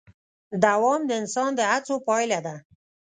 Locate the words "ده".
2.45-2.55